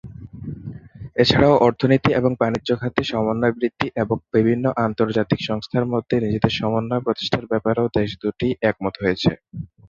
[1.15, 7.49] এছাড়াও অর্থনীতি এবং বাণিজ্য খাতে সমন্বয় বৃদ্ধি এবং বিভিন্ন আন্তর্জাতিক সংস্থার মধ্যে নিজেদের সমন্বয় প্রতিষ্ঠার
[7.51, 9.31] ব্যাপারেও দেশ দুটি একমত হয়েছে।